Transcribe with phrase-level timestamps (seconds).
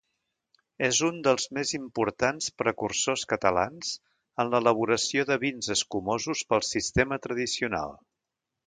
[0.85, 3.93] És un dels més importants precursors catalans
[4.45, 7.99] en l'elaboració de vins escumosos pel sistema tradicional.